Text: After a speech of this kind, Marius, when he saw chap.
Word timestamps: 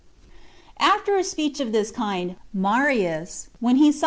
After 0.79 1.15
a 1.15 1.23
speech 1.23 1.59
of 1.59 1.71
this 1.71 1.91
kind, 1.91 2.35
Marius, 2.55 3.49
when 3.59 3.75
he 3.75 3.91
saw 3.91 3.97
chap. 3.97 3.99